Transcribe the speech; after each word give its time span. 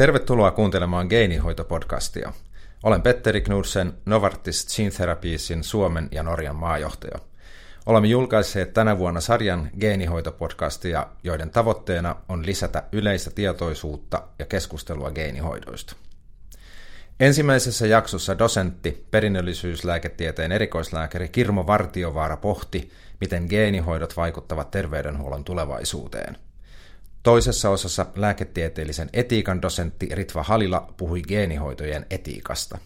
Tervetuloa 0.00 0.50
kuuntelemaan 0.50 1.06
Geenihoitopodcastia. 1.06 2.32
Olen 2.82 3.02
Petteri 3.02 3.40
Knudsen, 3.40 3.92
Novartis 4.06 4.76
Gene 4.76 4.90
Therapiesin 4.90 5.64
Suomen 5.64 6.08
ja 6.10 6.22
Norjan 6.22 6.56
maajohtaja. 6.56 7.18
Olemme 7.86 8.08
julkaisseet 8.08 8.72
tänä 8.72 8.98
vuonna 8.98 9.20
sarjan 9.20 9.70
geenihoitopodcastia, 9.80 11.06
joiden 11.24 11.50
tavoitteena 11.50 12.16
on 12.28 12.46
lisätä 12.46 12.82
yleistä 12.92 13.30
tietoisuutta 13.30 14.22
ja 14.38 14.46
keskustelua 14.46 15.10
geenihoidoista. 15.10 15.96
Ensimmäisessä 17.20 17.86
jaksossa 17.86 18.38
dosentti, 18.38 19.06
perinnöllisyyslääketieteen 19.10 20.52
erikoislääkäri 20.52 21.28
Kirmo 21.28 21.66
Vartiovaara 21.66 22.36
pohti, 22.36 22.90
miten 23.20 23.46
geenihoidot 23.50 24.16
vaikuttavat 24.16 24.70
terveydenhuollon 24.70 25.44
tulevaisuuteen– 25.44 26.36
Toisessa 27.22 27.70
osassa 27.70 28.06
lääketieteellisen 28.16 29.10
etiikan 29.12 29.62
dosentti 29.62 30.08
Ritva 30.12 30.42
Halila 30.42 30.94
puhui 30.96 31.22
geenihoitojen 31.22 32.06
etiikasta. 32.10 32.78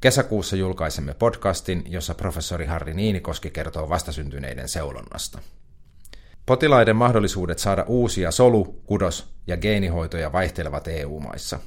Kesäkuussa 0.00 0.56
julkaisemme 0.56 1.14
podcastin, 1.14 1.84
jossa 1.86 2.14
professori 2.14 2.66
Harri 2.66 2.94
Niinikoski 2.94 3.50
kertoo 3.50 3.88
vastasyntyneiden 3.88 4.68
seulonnasta. 4.68 5.38
Potilaiden 6.46 6.96
mahdollisuudet 6.96 7.58
saada 7.58 7.84
uusia 7.88 8.30
solu-, 8.30 8.82
kudos- 8.86 9.28
ja 9.46 9.56
geenihoitoja 9.56 10.32
vaihtelevat 10.32 10.88
EU-maissa. 10.88 11.58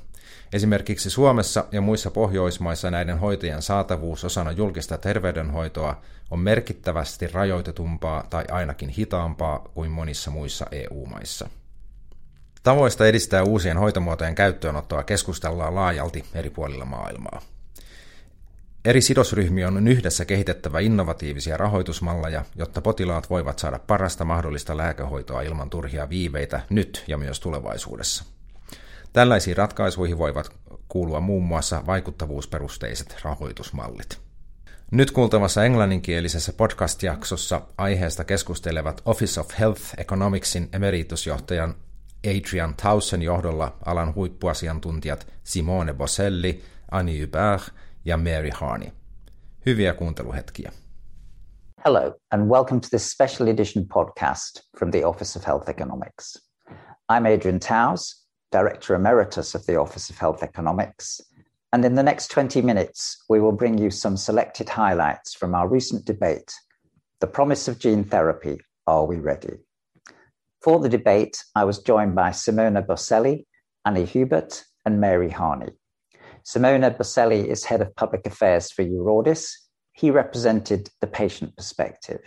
Esimerkiksi 0.53 1.09
Suomessa 1.09 1.65
ja 1.71 1.81
muissa 1.81 2.11
Pohjoismaissa 2.11 2.91
näiden 2.91 3.19
hoitojen 3.19 3.61
saatavuus 3.61 4.23
osana 4.23 4.51
julkista 4.51 4.97
terveydenhoitoa 4.97 6.01
on 6.31 6.39
merkittävästi 6.39 7.27
rajoitetumpaa 7.27 8.23
tai 8.29 8.45
ainakin 8.51 8.89
hitaampaa 8.89 9.59
kuin 9.59 9.91
monissa 9.91 10.31
muissa 10.31 10.65
EU-maissa. 10.71 11.49
Tavoista 12.63 13.07
edistää 13.07 13.43
uusien 13.43 13.77
hoitomuotojen 13.77 14.35
käyttöönottoa 14.35 15.03
keskustellaan 15.03 15.75
laajalti 15.75 16.25
eri 16.33 16.49
puolilla 16.49 16.85
maailmaa. 16.85 17.41
Eri 18.85 19.01
sidosryhmiä 19.01 19.67
on 19.67 19.87
yhdessä 19.87 20.25
kehitettävä 20.25 20.79
innovatiivisia 20.79 21.57
rahoitusmalleja, 21.57 22.45
jotta 22.55 22.81
potilaat 22.81 23.29
voivat 23.29 23.59
saada 23.59 23.79
parasta 23.79 24.25
mahdollista 24.25 24.77
lääkehoitoa 24.77 25.41
ilman 25.41 25.69
turhia 25.69 26.09
viiveitä 26.09 26.61
nyt 26.69 27.03
ja 27.07 27.17
myös 27.17 27.39
tulevaisuudessa. 27.39 28.23
Tällaisiin 29.13 29.57
ratkaisuihin 29.57 30.17
voivat 30.17 30.49
kuulua 30.87 31.19
muun 31.19 31.43
muassa 31.43 31.83
vaikuttavuusperusteiset 31.85 33.15
rahoitusmallit. 33.23 34.19
Nyt 34.91 35.11
kuultavassa 35.11 35.65
englanninkielisessä 35.65 36.53
podcast-jaksossa 36.53 37.61
aiheesta 37.77 38.23
keskustelevat 38.23 39.01
Office 39.05 39.39
of 39.39 39.49
Health 39.59 39.81
Economicsin 39.97 40.69
emeritusjohtajan 40.73 41.75
Adrian 42.23 42.75
Towsen 42.75 43.21
johdolla 43.21 43.77
alan 43.85 44.15
huippuasiantuntijat 44.15 45.27
Simone 45.43 45.93
Boselli, 45.93 46.63
Annie 46.91 47.21
Hubert 47.21 47.63
ja 48.05 48.17
Mary 48.17 48.49
Harney. 48.53 48.91
Hyviä 49.65 49.93
kuunteluhetkiä. 49.93 50.71
Hello, 51.85 52.13
and 52.31 52.49
welcome 52.49 52.79
to 52.79 52.87
this 52.89 53.11
special 53.11 53.47
edition 53.49 53.85
podcast 53.93 54.61
from 54.79 54.91
the 54.91 55.05
Office 55.05 55.39
of 55.39 55.47
Health 55.47 55.69
Economics. 55.69 56.49
I'm 57.09 57.25
Adrian 57.25 57.59
Towse, 57.59 58.27
Director 58.51 58.95
Emeritus 58.95 59.55
of 59.55 59.65
the 59.65 59.79
Office 59.79 60.13
of 60.13 60.21
Health 60.21 60.43
Economics, 60.43 61.33
and 61.73 61.85
in 61.85 61.95
the 61.95 62.03
next 62.03 62.31
20 62.31 62.61
minutes, 62.61 63.23
we 63.29 63.41
will 63.41 63.57
bring 63.57 63.77
you 63.77 63.89
some 63.89 64.17
selected 64.17 64.69
highlights 64.69 65.35
from 65.35 65.55
our 65.55 65.67
recent 65.73 66.05
debate 66.05 66.53
The 67.19 67.27
Promise 67.27 67.67
of 67.71 67.79
Gene 67.79 68.03
Therapy 68.03 68.57
Are 68.85 69.05
We 69.07 69.17
Ready? 69.17 69.57
For 70.63 70.79
the 70.79 70.87
debate, 70.87 71.43
I 71.55 71.65
was 71.65 71.79
joined 71.79 72.15
by 72.15 72.29
Simona 72.29 72.87
Boselli, 72.87 73.45
Annie 73.83 74.05
Hubert, 74.05 74.63
and 74.85 75.01
Mary 75.01 75.29
Harney. 75.29 75.73
Simona 76.45 76.89
Boselli 76.97 77.45
is 77.45 77.65
Head 77.65 77.81
of 77.81 77.93
Public 77.97 78.25
Affairs 78.25 78.71
for 78.71 78.81
Eurordis. 78.81 79.51
He 79.91 80.09
represented 80.09 80.89
the 81.01 81.07
patient 81.07 81.57
perspective. 81.57 82.21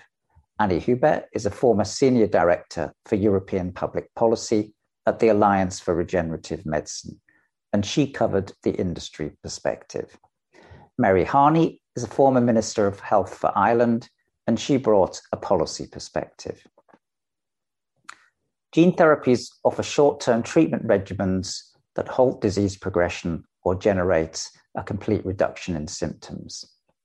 Annie 0.61 0.80
Hubert 0.80 1.24
is 1.33 1.47
a 1.47 1.51
former 1.51 1.85
Senior 1.85 2.27
Director 2.27 2.92
for 3.07 3.14
European 3.14 3.73
Public 3.73 4.14
Policy 4.14 4.74
at 5.07 5.18
the 5.18 5.29
Alliance 5.29 5.80
for 5.80 5.95
Regenerative 5.95 6.67
Medicine, 6.67 7.18
and 7.73 7.86
she 7.86 8.07
covered 8.07 8.53
the 8.64 8.73
industry 8.73 9.33
perspective. 9.42 10.18
Mary 10.98 11.24
Harney 11.24 11.80
is 11.97 12.05
a 12.05 12.08
former 12.08 12.42
Minister 12.42 12.86
of 12.86 13.01
Health 13.01 13.35
for 13.35 13.51
Ireland, 13.57 14.11
and 14.47 14.61
she 14.61 14.77
brought 14.77 15.23
a 15.33 15.39
policy 15.39 15.86
perspective. 15.86 16.63
Gene 18.77 18.92
therapies 18.92 19.48
offer 19.64 19.83
short 19.83 20.20
term 20.20 20.42
treatment 20.42 20.87
regimens 20.87 21.63
that 21.95 22.09
halt 22.09 22.42
disease 22.42 22.77
progression 22.77 23.42
or 23.63 23.75
generate 23.75 24.51
a 24.75 24.83
complete 24.83 25.25
reduction 25.25 25.75
in 25.75 25.89
symptoms. 25.89 26.63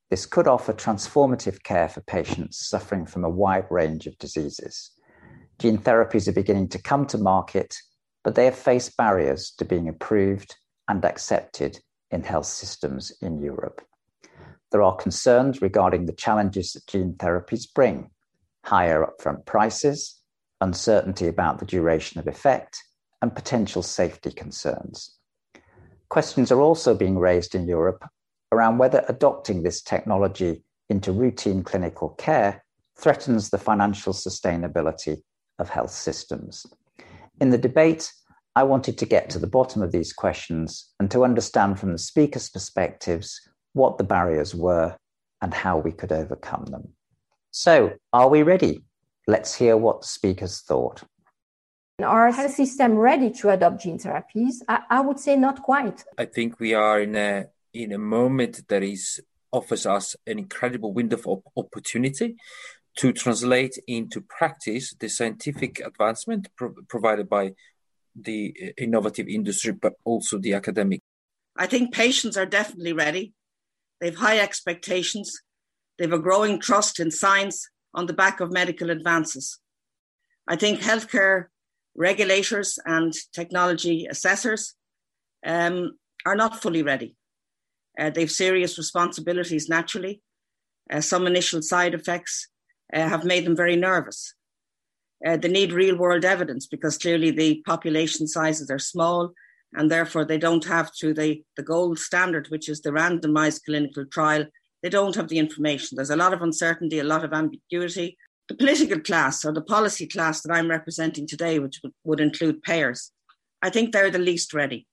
This 0.09 0.25
could 0.25 0.49
offer 0.49 0.73
transformative 0.73 1.63
care 1.63 1.87
for 1.87 2.01
patients 2.01 2.67
suffering 2.67 3.05
from 3.05 3.23
a 3.23 3.29
wide 3.29 3.67
range 3.69 4.05
of 4.05 4.17
diseases. 4.17 4.91
Gene 5.59 5.77
therapies 5.77 6.27
are 6.27 6.33
beginning 6.33 6.67
to 6.67 6.81
come 6.81 7.05
to 7.05 7.17
market, 7.17 7.77
but 8.21 8.35
they 8.35 8.43
have 8.43 8.57
faced 8.57 8.97
barriers 8.97 9.51
to 9.51 9.63
being 9.63 9.87
approved 9.87 10.57
and 10.89 11.05
accepted 11.05 11.79
in 12.09 12.21
health 12.21 12.47
systems 12.47 13.13
in 13.21 13.39
Europe. 13.39 13.79
There 14.73 14.83
are 14.83 14.97
concerns 14.97 15.61
regarding 15.61 16.05
the 16.05 16.11
challenges 16.11 16.73
that 16.73 16.87
gene 16.87 17.13
therapies 17.13 17.63
bring 17.73 18.09
higher 18.65 19.05
upfront 19.05 19.45
prices, 19.45 20.20
uncertainty 20.61 21.27
about 21.27 21.59
the 21.59 21.65
duration 21.65 22.19
of 22.19 22.27
effect, 22.27 22.81
and 23.21 23.35
potential 23.35 23.83
safety 23.83 24.31
concerns. 24.31 25.17
Questions 26.09 26.51
are 26.51 26.61
also 26.61 26.95
being 26.95 27.17
raised 27.17 27.55
in 27.55 27.67
Europe 27.67 28.03
around 28.51 28.77
whether 28.77 29.05
adopting 29.07 29.63
this 29.63 29.81
technology 29.81 30.63
into 30.89 31.11
routine 31.11 31.63
clinical 31.63 32.09
care 32.09 32.63
threatens 32.97 33.49
the 33.49 33.57
financial 33.57 34.13
sustainability 34.13 35.21
of 35.59 35.69
health 35.69 35.91
systems. 35.91 36.65
In 37.39 37.49
the 37.49 37.57
debate, 37.57 38.11
I 38.55 38.63
wanted 38.63 38.97
to 38.97 39.05
get 39.05 39.29
to 39.29 39.39
the 39.39 39.47
bottom 39.47 39.81
of 39.81 39.91
these 39.91 40.11
questions 40.11 40.91
and 40.99 41.09
to 41.11 41.23
understand 41.23 41.79
from 41.79 41.93
the 41.93 41.97
speakers' 41.97 42.49
perspectives 42.49 43.39
what 43.73 43.97
the 43.97 44.03
barriers 44.03 44.53
were 44.53 44.97
and 45.41 45.53
how 45.53 45.77
we 45.77 45.91
could 45.91 46.11
overcome 46.11 46.65
them. 46.65 46.89
So, 47.51 47.93
are 48.11 48.29
we 48.29 48.43
ready? 48.43 48.83
Let's 49.27 49.55
hear 49.55 49.77
what 49.77 50.01
the 50.01 50.07
speakers 50.07 50.61
thought. 50.61 51.03
Are 51.99 52.25
our 52.25 52.31
health 52.31 52.53
system 52.53 52.95
ready 52.95 53.29
to 53.31 53.49
adopt 53.49 53.83
gene 53.83 53.99
therapies? 53.99 54.55
I, 54.67 54.81
I 54.89 55.01
would 55.01 55.19
say 55.19 55.35
not 55.35 55.61
quite. 55.61 56.03
I 56.17 56.25
think 56.25 56.59
we 56.59 56.73
are 56.73 56.99
in 56.99 57.15
a 57.15 57.45
in 57.73 57.91
a 57.91 57.97
moment 57.97 58.67
that 58.67 58.83
is 58.83 59.21
offers 59.51 59.85
us 59.85 60.15
an 60.25 60.39
incredible 60.39 60.93
window 60.93 61.17
of 61.27 61.43
opportunity 61.55 62.37
to 62.97 63.13
translate 63.13 63.77
into 63.87 64.21
practice 64.21 64.93
the 64.99 65.09
scientific 65.09 65.79
advancement 65.79 66.49
pro- 66.57 66.73
provided 66.89 67.29
by 67.29 67.53
the 68.15 68.53
uh, 68.61 68.67
innovative 68.77 69.27
industry, 69.27 69.71
but 69.71 69.93
also 70.03 70.37
the 70.37 70.53
academic. 70.53 71.01
I 71.55 71.67
think 71.67 71.93
patients 71.93 72.35
are 72.37 72.45
definitely 72.45 72.93
ready. 72.93 73.33
They've 73.99 74.15
high 74.15 74.39
expectations. 74.39 75.39
They've 75.97 76.11
a 76.11 76.19
growing 76.19 76.59
trust 76.59 76.99
in 76.99 77.11
science 77.11 77.69
on 77.93 78.05
the 78.05 78.13
back 78.13 78.39
of 78.39 78.51
medical 78.51 78.89
advances. 78.89 79.59
I 80.47 80.55
think 80.55 80.79
healthcare 80.79 81.45
regulators 81.95 82.79
and 82.85 83.13
technology 83.33 84.07
assessors 84.09 84.75
um, 85.45 85.97
are 86.25 86.35
not 86.35 86.61
fully 86.61 86.83
ready. 86.83 87.15
Uh, 87.99 88.09
they've 88.09 88.31
serious 88.31 88.77
responsibilities 88.77 89.69
naturally. 89.69 90.21
Uh, 90.91 91.01
some 91.01 91.27
initial 91.27 91.61
side 91.61 91.93
effects 91.93 92.47
uh, 92.93 93.07
have 93.07 93.25
made 93.25 93.45
them 93.45 93.55
very 93.55 93.75
nervous. 93.75 94.33
Uh, 95.25 95.37
they 95.37 95.49
need 95.49 95.71
real 95.71 95.97
world 95.97 96.25
evidence 96.25 96.65
because 96.65 96.97
clearly 96.97 97.31
the 97.31 97.61
population 97.65 98.27
sizes 98.27 98.71
are 98.71 98.79
small 98.79 99.31
and 99.73 99.89
therefore 99.89 100.25
they 100.25 100.37
don't 100.37 100.65
have 100.65 100.91
to 100.93 101.13
the, 101.13 101.43
the 101.55 101.63
gold 101.63 101.99
standard, 101.99 102.47
which 102.49 102.67
is 102.67 102.81
the 102.81 102.89
randomized 102.89 103.63
clinical 103.65 104.05
trial 104.05 104.45
they 104.81 104.89
don't 104.89 105.15
have 105.15 105.27
the 105.27 105.37
information. 105.37 105.95
There's 105.95 106.09
a 106.09 106.15
lot 106.15 106.33
of 106.33 106.41
uncertainty, 106.41 106.99
a 106.99 107.03
lot 107.03 107.23
of 107.23 107.33
ambiguity. 107.33 108.17
The 108.47 108.55
political 108.55 108.99
class 108.99 109.45
or 109.45 109.53
the 109.53 109.61
policy 109.61 110.07
class 110.07 110.41
that 110.41 110.51
I'm 110.51 110.69
representing 110.69 111.27
today, 111.27 111.59
which 111.59 111.81
would, 112.03 112.19
include 112.19 112.63
payers, 112.63 113.11
I 113.61 113.69
think 113.69 113.91
they're 113.91 114.09
the 114.09 114.19
least 114.19 114.53
ready. 114.53 114.87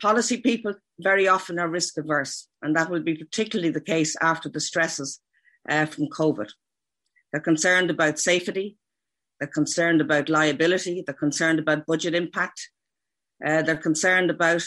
Policy 0.00 0.38
people 0.38 0.74
very 1.00 1.28
often 1.28 1.58
are 1.58 1.68
risk 1.68 1.98
averse, 1.98 2.46
and 2.62 2.76
that 2.76 2.90
will 2.90 3.02
be 3.02 3.16
particularly 3.16 3.70
the 3.70 3.80
case 3.80 4.16
after 4.20 4.48
the 4.48 4.60
stresses 4.60 5.20
uh, 5.68 5.86
from 5.86 6.06
COVID. 6.06 6.50
They're 7.32 7.40
concerned 7.40 7.90
about 7.90 8.18
safety, 8.18 8.76
they're 9.40 9.48
concerned 9.48 10.00
about 10.00 10.28
liability, 10.28 11.02
they're 11.04 11.14
concerned 11.14 11.58
about 11.58 11.86
budget 11.86 12.14
impact, 12.14 12.70
uh, 13.44 13.62
they're 13.62 13.76
concerned 13.76 14.30
about 14.30 14.64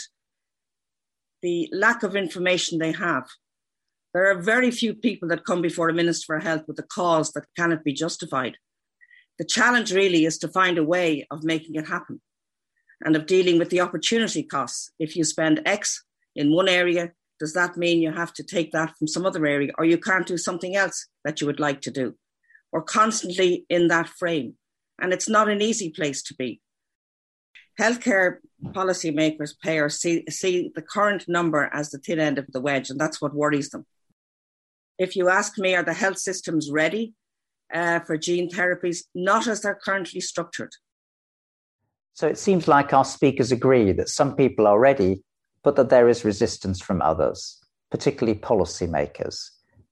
the 1.42 1.70
lack 1.72 2.04
of 2.04 2.16
information 2.16 2.78
they 2.78 2.92
have. 2.92 3.28
There 4.14 4.30
are 4.32 4.42
very 4.42 4.72
few 4.72 4.94
people 4.94 5.30
that 5.30 5.46
come 5.46 5.62
before 5.62 5.90
a 5.90 5.94
Minister 5.94 6.26
for 6.26 6.40
Health 6.40 6.64
with 6.68 6.80
a 6.80 6.84
cause 6.84 7.32
that 7.34 7.46
cannot 7.56 7.84
be 7.84 7.94
justified. 7.94 8.58
The 9.38 9.46
challenge 9.46 9.94
really 9.94 10.26
is 10.26 10.38
to 10.40 10.48
find 10.48 10.78
a 10.78 10.84
way 10.84 11.28
of 11.30 11.44
making 11.44 11.76
it 11.76 11.88
happen. 11.88 12.22
and 13.04 13.16
of 13.16 13.26
dealing 13.26 13.60
with 13.60 13.70
the 13.70 13.82
opportunity 13.82 14.44
costs. 14.44 14.92
If 15.00 15.16
you 15.16 15.24
spend 15.24 15.62
X 15.66 16.04
in 16.36 16.54
one 16.54 16.68
area, 16.68 17.12
does 17.40 17.54
that 17.54 17.78
mean 17.78 18.02
you 18.02 18.12
have 18.12 18.34
to 18.34 18.44
take 18.44 18.72
that 18.72 18.98
from 18.98 19.08
some 19.08 19.26
other 19.26 19.46
area 19.46 19.72
or 19.78 19.86
you 19.86 19.98
can't 19.98 20.26
do 20.26 20.38
something 20.38 20.76
else 20.76 21.08
that 21.24 21.40
you 21.40 21.48
would 21.48 21.60
like 21.60 21.82
to 21.82 21.92
do? 21.92 22.16
We're 22.72 22.82
constantly 22.82 23.66
in 23.70 23.88
that 23.90 24.10
frame, 24.10 24.56
and 25.00 25.14
it's 25.14 25.30
not 25.30 25.50
an 25.50 25.62
easy 25.62 25.90
place 25.92 26.24
to 26.24 26.36
be. 26.36 26.62
Healthcare 27.80 28.38
policymakers, 28.66 29.52
payers 29.64 30.00
see, 30.00 30.24
see 30.30 30.72
the 30.74 30.82
current 30.82 31.26
number 31.28 31.70
as 31.72 31.92
the 31.92 32.00
thin 32.00 32.20
end 32.20 32.40
of 32.40 32.48
the 32.52 32.62
wedge, 32.62 32.90
and 32.90 33.00
that's 33.00 33.22
what 33.22 33.36
worries 33.36 33.70
them. 33.70 33.86
If 34.98 35.16
you 35.16 35.30
ask 35.30 35.60
me, 35.60 35.76
are 35.76 35.84
the 35.84 35.94
health 35.94 36.18
systems 36.18 36.72
ready 36.72 37.14
uh, 37.72 38.00
for 38.00 38.18
gene 38.18 38.50
therapies? 38.50 39.04
Not 39.14 39.48
as 39.48 39.62
they're 39.62 39.80
currently 39.84 40.22
structured. 40.22 40.72
So 42.14 42.28
it 42.28 42.40
seems 42.40 42.68
like 42.68 42.94
our 42.94 43.06
speakers 43.06 43.52
agree 43.52 43.92
that 43.92 44.10
some 44.10 44.36
people 44.36 44.66
are 44.66 44.80
ready, 44.80 45.24
but 45.64 45.76
that 45.76 45.90
there 45.90 46.10
is 46.10 46.26
resistance 46.26 46.82
from 46.82 47.00
others, 47.00 47.64
particularly 47.92 48.40
policymakers, 48.40 49.52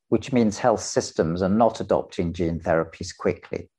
which 0.10 0.34
means 0.34 0.58
health 0.58 0.82
systems 0.82 1.44
are 1.44 1.50
not 1.50 1.82
adopting 1.82 2.34
gene 2.34 2.60
therapies 2.60 3.16
quickly. 3.16 3.70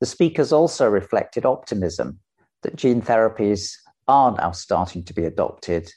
The 0.00 0.06
speakers 0.06 0.52
also 0.52 0.88
reflected 0.88 1.46
optimism 1.46 2.18
that 2.64 2.76
gene 2.76 3.00
therapies 3.00 3.76
are 4.08 4.32
now 4.32 4.50
starting 4.50 5.04
to 5.04 5.14
be 5.14 5.24
adopted 5.24 5.90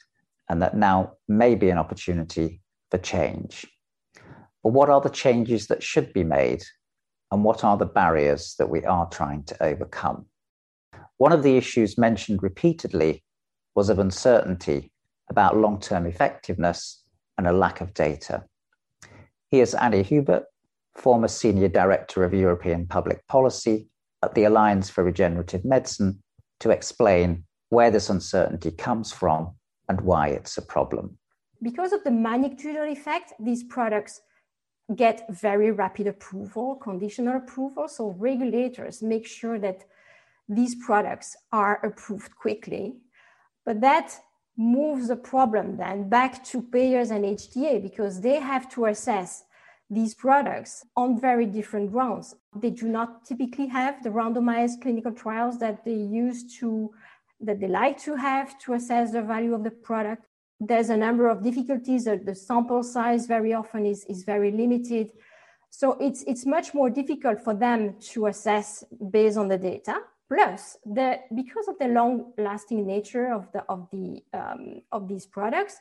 and 0.48 0.62
that 0.62 0.76
now 0.76 1.12
may 1.26 1.54
be 1.54 1.68
an 1.68 1.78
opportunity 1.78 2.62
for 2.90 2.98
change. 2.98 3.66
But 4.62 4.72
what 4.72 4.88
are 4.88 5.00
the 5.00 5.10
changes 5.10 5.66
that 5.66 5.82
should 5.82 6.12
be 6.12 6.24
made? 6.24 6.62
And 7.30 7.44
what 7.44 7.64
are 7.64 7.76
the 7.76 7.86
barriers 7.86 8.54
that 8.58 8.70
we 8.70 8.84
are 8.84 9.08
trying 9.08 9.44
to 9.44 9.62
overcome? 9.62 10.26
One 11.18 11.32
of 11.32 11.42
the 11.42 11.56
issues 11.56 11.98
mentioned 11.98 12.42
repeatedly 12.42 13.24
was 13.74 13.90
of 13.90 13.98
uncertainty 13.98 14.92
about 15.28 15.56
long 15.56 15.80
term 15.80 16.06
effectiveness 16.06 17.04
and 17.36 17.46
a 17.46 17.52
lack 17.52 17.80
of 17.80 17.92
data. 17.92 18.44
Here's 19.50 19.74
Annie 19.74 20.02
Hubert, 20.02 20.44
former 20.94 21.28
Senior 21.28 21.68
Director 21.68 22.24
of 22.24 22.34
European 22.34 22.86
Public 22.86 23.26
Policy 23.26 23.88
at 24.22 24.34
the 24.34 24.44
Alliance 24.44 24.90
for 24.90 25.04
Regenerative 25.04 25.64
Medicine, 25.64 26.22
to 26.60 26.70
explain 26.70 27.44
where 27.70 27.90
this 27.90 28.10
uncertainty 28.10 28.70
comes 28.70 29.12
from 29.12 29.54
and 29.88 30.00
why 30.00 30.28
it's 30.28 30.58
a 30.58 30.62
problem. 30.62 31.18
Because 31.62 31.92
of 31.92 32.04
the 32.04 32.10
magnitude 32.10 32.76
effect, 32.76 33.32
these 33.38 33.64
products 33.64 34.20
get 34.94 35.26
very 35.28 35.70
rapid 35.70 36.06
approval, 36.06 36.76
conditional 36.76 37.36
approval. 37.36 37.88
So 37.88 38.14
regulators 38.18 39.02
make 39.02 39.26
sure 39.26 39.58
that 39.58 39.84
these 40.48 40.74
products 40.76 41.36
are 41.52 41.84
approved 41.84 42.34
quickly. 42.36 42.96
But 43.66 43.80
that 43.82 44.18
moves 44.56 45.08
the 45.08 45.16
problem 45.16 45.76
then 45.76 46.08
back 46.08 46.42
to 46.44 46.62
payers 46.62 47.10
and 47.10 47.24
HTA 47.24 47.82
because 47.82 48.20
they 48.20 48.40
have 48.40 48.68
to 48.74 48.86
assess 48.86 49.44
these 49.90 50.14
products 50.14 50.84
on 50.96 51.20
very 51.20 51.46
different 51.46 51.92
grounds. 51.92 52.34
They 52.54 52.70
do 52.70 52.88
not 52.88 53.24
typically 53.24 53.66
have 53.68 54.02
the 54.02 54.10
randomized 54.10 54.82
clinical 54.82 55.12
trials 55.12 55.58
that 55.58 55.84
they 55.84 55.94
used 55.94 56.58
to 56.60 56.92
that 57.40 57.60
they 57.60 57.68
like 57.68 57.98
to 58.02 58.16
have 58.16 58.58
to 58.58 58.74
assess 58.74 59.12
the 59.12 59.22
value 59.22 59.54
of 59.54 59.64
the 59.64 59.70
product. 59.70 60.24
There's 60.60 60.90
a 60.90 60.96
number 60.96 61.28
of 61.28 61.42
difficulties. 61.42 62.04
The 62.04 62.34
sample 62.34 62.82
size 62.82 63.26
very 63.26 63.54
often 63.54 63.86
is, 63.86 64.04
is 64.06 64.24
very 64.24 64.50
limited. 64.50 65.12
So 65.70 65.92
it's, 66.00 66.24
it's 66.26 66.44
much 66.44 66.74
more 66.74 66.90
difficult 66.90 67.40
for 67.40 67.54
them 67.54 67.94
to 68.12 68.26
assess 68.26 68.84
based 69.10 69.38
on 69.38 69.48
the 69.48 69.58
data. 69.58 70.00
Plus, 70.28 70.76
the, 70.84 71.20
because 71.34 71.68
of 71.68 71.78
the 71.78 71.88
long-lasting 71.88 72.86
nature 72.86 73.32
of, 73.32 73.50
the, 73.52 73.62
of, 73.68 73.88
the, 73.92 74.22
um, 74.34 74.82
of 74.92 75.08
these 75.08 75.24
products, 75.24 75.76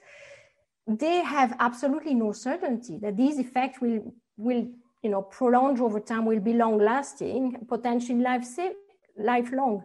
they 0.87 1.21
have 1.21 1.55
absolutely 1.59 2.13
no 2.13 2.31
certainty 2.31 2.97
that 2.99 3.17
these 3.17 3.39
effects 3.39 3.81
will, 3.81 4.13
will 4.37 4.67
you 5.03 5.09
know, 5.09 5.21
prolong 5.21 5.79
over 5.81 5.99
time, 5.99 6.25
will 6.25 6.39
be 6.39 6.53
long-lasting, 6.53 7.65
potentially 7.67 8.19
life 8.19 8.47
lifelong. 9.17 9.83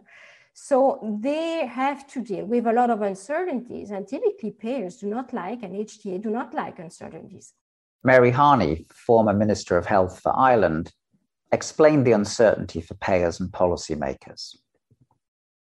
So 0.53 1.17
they 1.21 1.65
have 1.65 2.07
to 2.07 2.21
deal 2.21 2.45
with 2.45 2.67
a 2.67 2.71
lot 2.71 2.89
of 2.89 3.01
uncertainties, 3.01 3.91
and 3.91 4.07
typically 4.07 4.51
payers 4.51 4.97
do 4.97 5.07
not 5.07 5.33
like, 5.33 5.63
and 5.63 5.73
HTA 5.75 6.21
do 6.21 6.29
not 6.29 6.53
like 6.53 6.79
uncertainties. 6.79 7.53
Mary 8.03 8.31
Harney, 8.31 8.85
former 8.93 9.33
Minister 9.33 9.77
of 9.77 9.85
Health 9.85 10.19
for 10.19 10.37
Ireland, 10.37 10.93
explained 11.51 12.05
the 12.05 12.11
uncertainty 12.11 12.81
for 12.81 12.93
payers 12.95 13.39
and 13.39 13.51
policymakers. 13.51 14.55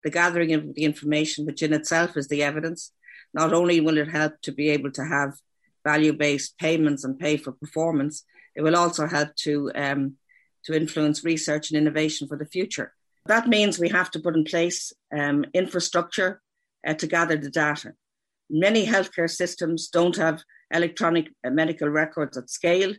The 0.04 0.10
gathering 0.10 0.54
of 0.54 0.74
the 0.74 0.84
information, 0.84 1.46
which 1.46 1.62
in 1.62 1.74
itself 1.74 2.18
is 2.18 2.28
the 2.28 2.44
evidence, 2.44 2.92
not 3.34 3.54
only 3.54 3.80
will 3.80 3.98
it 3.98 4.10
help 4.10 4.34
to 4.42 4.52
be 4.52 4.70
able 4.70 4.92
to 4.92 5.06
have 5.06 5.34
value 5.84 6.14
based 6.14 6.58
payments 6.58 7.04
and 7.04 7.20
pay 7.20 7.38
for 7.38 7.52
performance, 7.52 8.24
it 8.56 8.62
will 8.62 8.76
also 8.76 9.08
help 9.08 9.36
to, 9.36 9.72
um, 9.76 10.16
to 10.66 10.76
influence 10.76 11.24
research 11.24 11.72
and 11.72 11.78
innovation 11.78 12.28
for 12.28 12.38
the 12.38 12.46
future. 12.46 12.94
That 13.26 13.48
means 13.48 13.80
we 13.80 13.90
have 13.90 14.12
to 14.12 14.20
put 14.20 14.36
in 14.36 14.44
place 14.44 14.94
um, 15.18 15.46
infrastructure 15.54 16.42
uh, 16.86 16.96
to 16.96 17.08
gather 17.08 17.38
the 17.38 17.50
data. 17.50 17.94
Many 18.50 18.86
healthcare 18.86 19.30
systems 19.30 19.88
don't 19.88 20.18
have 20.18 20.44
electronic 20.72 21.30
uh, 21.46 21.52
medical 21.52 21.90
records 21.90 22.38
at 22.38 22.50
scale, 22.50 22.94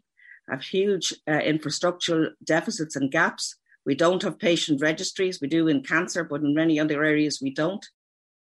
have 0.49 0.63
huge 0.63 1.13
uh, 1.27 1.33
infrastructural 1.33 2.31
deficits 2.45 2.97
and 2.97 3.11
gaps. 3.11 3.57
We 3.85 3.95
don't 3.95 4.23
have 4.23 4.39
patient 4.39 4.81
registries. 4.81 5.41
We 5.41 5.49
do 5.49 5.69
in 5.69 5.83
cancer, 5.83 6.25
but 6.25 6.43
in 6.43 6.55
many 6.55 6.79
other 6.79 7.05
areas 7.05 7.41
we 7.43 7.53
don't. 7.53 7.85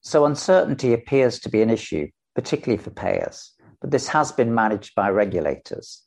So 0.03 0.25
uncertainty 0.25 0.93
appears 0.93 1.41
to 1.41 1.49
be 1.49 1.63
an 1.63 1.71
issue, 1.71 2.09
particularly 2.35 2.83
for 2.83 2.91
payers, 2.91 3.53
but 3.81 3.91
this 3.91 4.09
has 4.09 4.31
been 4.31 4.55
managed 4.55 4.95
by 4.95 5.09
regulators 5.09 6.03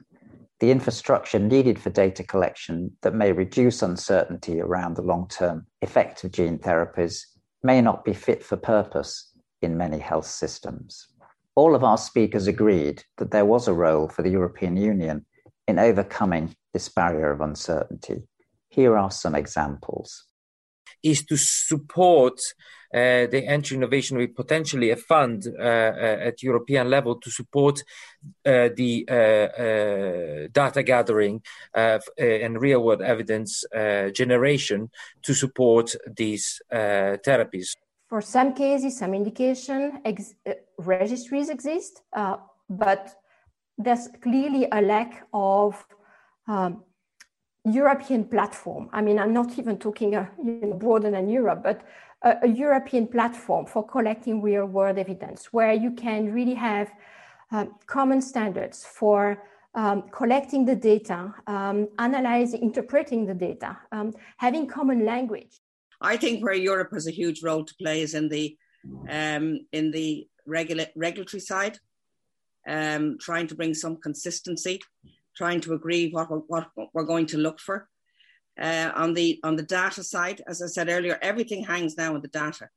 the 0.59 0.71
infrastructure 0.71 1.39
needed 1.39 1.77
for 1.77 1.89
data 1.89 2.23
collection 2.23 2.91
that 3.01 3.13
may 3.13 3.31
reduce 3.31 3.81
uncertainty 3.81 4.61
around 4.61 4.95
the 4.95 5.01
long 5.01 5.27
term 5.27 5.67
effect 5.81 6.23
of 6.23 6.31
gene 6.31 6.57
therapies 6.57 7.25
may 7.61 7.81
not 7.81 8.05
be 8.05 8.13
fit 8.13 8.43
for 8.43 8.55
purpose 8.55 9.31
in 9.61 9.77
many 9.77 9.99
health 9.99 10.27
systems. 10.27 11.07
All 11.55 11.75
of 11.75 11.83
our 11.83 11.97
speakers 11.97 12.47
agreed 12.47 13.03
that 13.17 13.31
there 13.31 13.45
was 13.45 13.67
a 13.67 13.73
role 13.73 14.07
for 14.07 14.21
the 14.21 14.29
European 14.29 14.77
Union 14.77 15.25
in 15.67 15.79
overcoming 15.79 16.55
this 16.73 16.89
barrier 16.89 17.31
of 17.31 17.41
uncertainty. 17.41 18.23
Here 18.69 18.97
are 18.97 19.11
some 19.11 19.35
examples. 19.35 20.25
Is 21.11 21.23
to 21.25 21.37
support 21.37 22.39
uh, 22.95 23.27
the 23.27 23.43
entry 23.45 23.75
innovation 23.77 24.17
with 24.17 24.35
potentially 24.35 24.89
a 24.89 24.95
fund 24.95 25.45
uh, 25.47 25.61
uh, 25.61 26.27
at 26.29 26.41
European 26.41 26.89
level 26.89 27.15
to 27.15 27.29
support 27.29 27.83
uh, 28.45 28.69
the 28.75 29.05
uh, 29.07 29.13
uh, 29.13 30.47
data 30.51 30.81
gathering 30.81 31.41
and 31.73 32.61
real 32.61 32.81
world 32.81 33.01
evidence 33.01 33.65
generation 34.13 34.89
to 35.21 35.33
support 35.33 35.95
these 36.17 36.61
therapies. 36.71 37.75
For 38.07 38.21
some 38.21 38.53
cases, 38.53 38.97
some 38.97 39.13
indication 39.13 39.99
ex- 40.05 40.35
registries 40.77 41.49
exist, 41.49 42.01
but 42.69 43.03
there's 43.77 44.07
clearly 44.21 44.67
a 44.71 44.81
lack 44.81 45.27
of 45.33 45.85
um, 46.47 46.83
European 47.65 48.25
platform. 48.25 48.89
I 48.93 49.01
mean, 49.01 49.19
I'm 49.19 49.33
not 49.33 49.57
even 49.57 49.77
talking 49.77 50.15
uh, 50.15 50.27
you 50.43 50.59
know, 50.61 50.73
broader 50.73 51.09
than 51.09 51.29
Europe, 51.29 51.61
but 51.63 51.81
a, 52.21 52.35
a 52.43 52.47
European 52.47 53.07
platform 53.07 53.65
for 53.65 53.85
collecting 53.85 54.41
real 54.41 54.65
world 54.65 54.97
evidence 54.97 55.51
where 55.51 55.73
you 55.73 55.91
can 55.91 56.31
really 56.31 56.53
have 56.53 56.91
um, 57.51 57.75
common 57.87 58.21
standards 58.21 58.85
for 58.85 59.43
um, 59.73 60.03
collecting 60.11 60.65
the 60.65 60.75
data, 60.75 61.33
um, 61.47 61.87
analyzing, 61.99 62.61
interpreting 62.61 63.25
the 63.25 63.33
data, 63.33 63.77
um, 63.91 64.13
having 64.37 64.67
common 64.67 65.05
language. 65.05 65.59
I 66.01 66.17
think 66.17 66.43
where 66.43 66.53
Europe 66.53 66.89
has 66.93 67.07
a 67.07 67.11
huge 67.11 67.43
role 67.43 67.65
to 67.65 67.75
play 67.75 68.01
is 68.01 68.13
in 68.13 68.29
the 68.29 68.57
um, 69.09 69.61
in 69.71 69.89
the 69.91 70.27
regula- 70.45 70.87
regulatory 70.95 71.41
side, 71.41 71.79
um, 72.67 73.17
trying 73.19 73.47
to 73.47 73.55
bring 73.55 73.73
some 73.73 73.97
consistency, 73.97 74.79
trying 75.35 75.61
to 75.61 75.73
agree 75.73 76.09
what, 76.09 76.29
what, 76.49 76.67
what 76.75 76.89
we're 76.93 77.03
going 77.03 77.25
to 77.27 77.37
look 77.37 77.59
for. 77.59 77.87
Uh, 78.59 78.89
on 78.95 79.13
the 79.13 79.37
on 79.43 79.57
the 79.57 79.63
data 79.63 80.01
side, 80.01 80.41
as 80.47 80.61
I 80.61 80.67
said 80.67 80.87
earlier, 80.87 81.19
everything 81.21 81.65
hangs 81.65 81.97
now 81.97 82.15
on 82.15 82.21
the 82.21 82.29
data, 82.29 82.69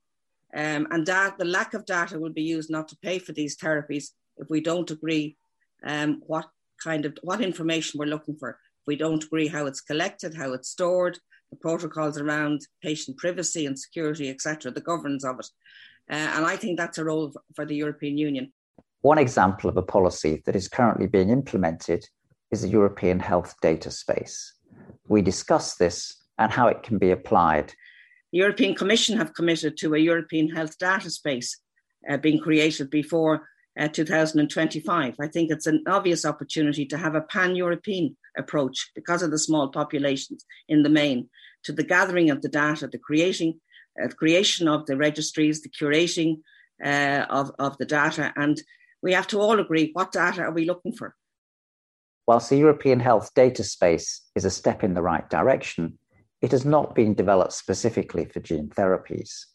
um, 0.52 0.88
and 0.90 1.06
that 1.06 1.38
the 1.38 1.44
lack 1.44 1.72
of 1.72 1.86
data 1.86 2.18
will 2.18 2.32
be 2.32 2.42
used 2.42 2.68
not 2.68 2.88
to 2.88 2.96
pay 3.00 3.20
for 3.20 3.32
these 3.32 3.56
therapies 3.56 4.06
if 4.38 4.50
we 4.50 4.60
don't 4.60 4.90
agree 4.90 5.36
um, 5.84 6.20
what 6.26 6.46
kind 6.82 7.04
of 7.04 7.16
what 7.22 7.40
information 7.40 7.98
we're 7.98 8.06
looking 8.06 8.36
for. 8.36 8.50
If 8.50 8.86
we 8.88 8.96
don't 8.96 9.22
agree 9.22 9.46
how 9.46 9.66
it's 9.66 9.80
collected, 9.80 10.34
how 10.34 10.52
it's 10.52 10.68
stored, 10.68 11.16
the 11.52 11.56
protocols 11.56 12.18
around 12.18 12.62
patient 12.82 13.16
privacy 13.16 13.64
and 13.64 13.78
security, 13.78 14.30
etc., 14.30 14.72
the 14.72 14.80
governance 14.80 15.24
of 15.24 15.38
it, 15.38 15.46
uh, 16.10 16.30
and 16.34 16.44
I 16.44 16.56
think 16.56 16.76
that's 16.76 16.98
a 16.98 17.04
role 17.04 17.32
for 17.54 17.64
the 17.64 17.76
European 17.76 18.18
Union. 18.18 18.52
One 19.02 19.18
example 19.18 19.70
of 19.70 19.76
a 19.76 19.82
policy 19.82 20.42
that 20.44 20.56
is 20.56 20.66
currently 20.66 21.06
being 21.06 21.30
implemented 21.30 22.04
is 22.50 22.62
the 22.62 22.68
European 22.68 23.20
health 23.20 23.54
data 23.60 23.90
space 23.90 24.58
we 25.08 25.22
discuss 25.22 25.76
this 25.76 26.16
and 26.38 26.52
how 26.52 26.68
it 26.68 26.82
can 26.82 26.98
be 26.98 27.10
applied. 27.10 27.72
The 28.32 28.38
European 28.38 28.74
Commission 28.74 29.16
have 29.16 29.34
committed 29.34 29.76
to 29.78 29.94
a 29.94 29.98
European 29.98 30.48
health 30.50 30.78
data 30.78 31.10
space 31.10 31.58
uh, 32.08 32.18
being 32.18 32.38
created 32.38 32.90
before 32.90 33.48
uh, 33.78 33.88
2025. 33.88 35.14
I 35.20 35.26
think 35.28 35.50
it's 35.50 35.66
an 35.66 35.82
obvious 35.86 36.24
opportunity 36.24 36.84
to 36.86 36.98
have 36.98 37.14
a 37.14 37.22
pan 37.22 37.56
European 37.56 38.16
approach 38.36 38.90
because 38.94 39.22
of 39.22 39.30
the 39.30 39.38
small 39.38 39.68
populations 39.68 40.44
in 40.68 40.82
the 40.82 40.90
main 40.90 41.28
to 41.64 41.72
the 41.72 41.82
gathering 41.82 42.30
of 42.30 42.42
the 42.42 42.48
data, 42.48 42.86
the 42.86 42.98
creating, 42.98 43.60
uh, 44.02 44.08
creation 44.08 44.68
of 44.68 44.86
the 44.86 44.96
registries, 44.96 45.62
the 45.62 45.70
curating 45.70 46.40
uh, 46.84 47.24
of, 47.30 47.50
of 47.58 47.78
the 47.78 47.86
data. 47.86 48.32
And 48.36 48.60
we 49.02 49.12
have 49.14 49.26
to 49.28 49.40
all 49.40 49.58
agree 49.58 49.90
what 49.92 50.12
data 50.12 50.42
are 50.42 50.52
we 50.52 50.66
looking 50.66 50.92
for? 50.92 51.14
Whilst 52.28 52.50
the 52.50 52.58
European 52.58 53.00
health 53.00 53.32
data 53.32 53.64
space 53.64 54.20
is 54.34 54.44
a 54.44 54.50
step 54.50 54.84
in 54.84 54.92
the 54.92 55.00
right 55.00 55.26
direction, 55.30 55.98
it 56.42 56.50
has 56.50 56.66
not 56.66 56.94
been 56.94 57.14
developed 57.14 57.54
specifically 57.54 58.26
for 58.26 58.40
gene 58.40 58.68
therapies. 58.68 59.46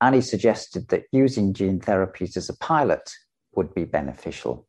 Annie 0.00 0.20
suggested 0.20 0.86
that 0.90 1.06
using 1.10 1.52
gene 1.52 1.80
therapies 1.80 2.36
as 2.36 2.48
a 2.48 2.56
pilot 2.58 3.10
would 3.56 3.74
be 3.74 3.82
beneficial. 3.82 4.64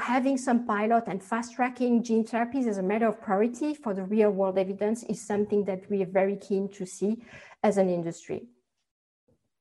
Having 0.00 0.38
some 0.38 0.66
pilot 0.66 1.04
and 1.06 1.22
fast 1.22 1.54
tracking 1.54 2.02
gene 2.02 2.24
therapies 2.24 2.66
as 2.66 2.78
a 2.78 2.82
matter 2.82 3.06
of 3.06 3.22
priority 3.22 3.72
for 3.72 3.94
the 3.94 4.02
real 4.02 4.30
world 4.32 4.58
evidence 4.58 5.04
is 5.04 5.24
something 5.24 5.62
that 5.66 5.88
we 5.88 6.02
are 6.02 6.10
very 6.10 6.34
keen 6.34 6.68
to 6.70 6.84
see 6.84 7.22
as 7.62 7.76
an 7.76 7.88
industry. 7.88 8.48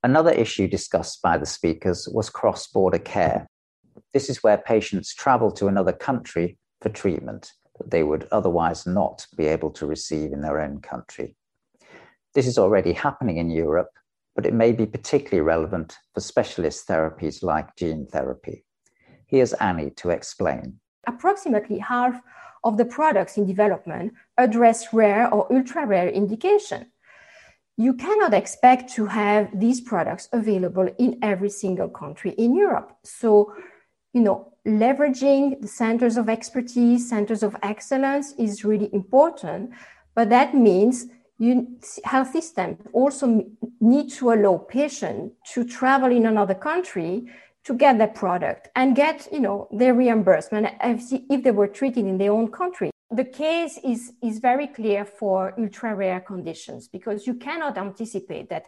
Another 0.01 0.32
issue 0.32 0.68
discussed 0.68 1.22
by 1.22 1.38
the 1.38 1.46
speakers 1.46 2.10
was 2.12 2.32
cross 2.32 2.66
border 2.66 2.98
care. 2.98 3.46
This 4.13 4.32
is 4.32 4.42
where 4.42 4.58
patients 4.58 5.13
travel 5.13 5.51
to 5.51 5.68
another 5.68 5.94
country 5.94 6.58
for 6.81 6.89
treatment 6.89 7.51
that 7.77 7.91
they 7.91 8.03
would 8.03 8.27
otherwise 8.31 8.86
not 8.86 9.25
be 9.36 9.46
able 9.46 9.72
to 9.72 9.86
receive 9.86 10.31
in 10.31 10.41
their 10.41 10.60
own 10.62 10.81
country. 10.81 11.36
This 12.34 12.48
is 12.48 12.57
already 12.57 12.93
happening 12.93 13.38
in 13.38 13.50
Europe, 13.50 13.91
but 14.36 14.46
it 14.46 14.53
may 14.53 14.72
be 14.72 14.86
particularly 14.86 15.41
relevant 15.41 15.98
for 16.13 16.22
specialist 16.22 16.88
therapies 16.88 17.41
like 17.43 17.75
gene 17.75 18.05
therapy. 18.05 18.63
Here's 19.25 19.53
Annie 19.53 19.91
to 19.98 20.10
explain. 20.10 20.79
Approximately 21.07 21.79
half 21.79 22.22
of 22.63 22.77
the 22.77 22.86
products 22.86 23.38
in 23.38 23.46
development 23.46 24.13
address 24.38 24.93
rare 24.93 25.34
or 25.34 25.51
ultra 25.51 25.86
rare 25.86 26.10
indication. 26.10 26.91
You 27.77 27.93
cannot 27.93 28.34
expect 28.34 28.91
to 28.93 29.05
have 29.05 29.50
these 29.57 29.81
products 29.81 30.27
available 30.34 30.89
in 30.98 31.19
every 31.22 31.50
single 31.50 31.89
country 31.89 32.31
in 32.31 32.55
Europe. 32.55 32.91
So, 33.03 33.53
you 34.17 34.24
know, 34.24 34.51
leveraging 34.65 35.62
the 35.62 35.67
centers 35.67 36.17
of 36.17 36.27
expertise, 36.27 37.07
centers 37.07 37.43
of 37.43 37.55
excellence 37.62 38.33
is 38.39 38.65
really 38.65 38.89
important, 38.91 39.69
but 40.15 40.29
that 40.29 40.55
means 40.55 41.05
you, 41.38 41.77
health 42.03 42.31
systems 42.31 42.77
also 42.93 43.45
need 43.79 44.09
to 44.13 44.31
allow 44.31 44.57
patients 44.57 45.36
to 45.53 45.63
travel 45.63 46.12
in 46.12 46.25
another 46.25 46.55
country 46.55 47.27
to 47.63 47.75
get 47.75 48.00
that 48.00 48.15
product 48.15 48.69
and 48.75 48.95
get 48.95 49.27
you 49.31 49.39
know 49.39 49.67
their 49.71 49.93
reimbursement 49.93 50.65
if 50.81 51.43
they 51.43 51.51
were 51.51 51.67
treated 51.67 52.05
in 52.07 52.17
their 52.17 52.31
own 52.31 52.47
country. 52.62 52.89
The 53.12 53.25
case 53.25 53.77
is 53.83 54.13
is 54.24 54.39
very 54.39 54.67
clear 54.67 55.05
for 55.05 55.53
ultra 55.59 55.93
rare 55.93 56.21
conditions 56.21 56.88
because 56.88 57.27
you 57.27 57.36
cannot 57.36 57.77
anticipate 57.77 58.50
that 58.50 58.65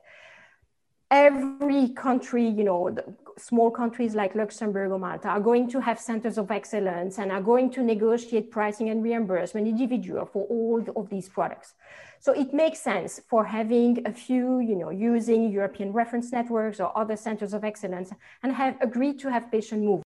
every 1.12 1.90
country, 1.90 2.48
you 2.48 2.64
know, 2.64 2.96
small 3.40 3.72
countries 3.72 4.16
like 4.16 4.36
Luxembourg 4.36 4.92
or 4.92 5.00
Malta 5.00 5.30
are 5.30 5.40
going 5.40 5.70
to 5.70 5.80
have 5.80 6.00
centers 6.00 6.38
of 6.38 6.52
excellence 6.52 7.18
and 7.18 7.32
are 7.32 7.42
going 7.42 7.72
to 7.72 7.82
negotiate 7.82 8.52
pricing 8.52 8.90
and 8.90 9.04
reimbursement 9.04 9.68
individual 9.68 10.26
for 10.26 10.46
all 10.46 10.84
of 10.96 11.10
these 11.10 11.30
products. 11.30 11.74
So 12.20 12.34
it 12.34 12.54
makes 12.54 12.80
sense 12.80 13.22
for 13.30 13.46
having 13.46 14.06
a 14.06 14.12
few, 14.12 14.60
you 14.60 14.76
know, 14.76 14.90
using 14.90 15.52
European 15.52 15.94
reference 15.94 16.32
networks 16.32 16.80
or 16.80 16.96
other 16.98 17.16
centers 17.16 17.54
of 17.54 17.64
excellence 17.64 18.12
and 18.44 18.54
have 18.54 18.76
agreed 18.82 19.20
to 19.20 19.32
have 19.32 19.50
patient 19.52 19.84
move. 19.84 20.04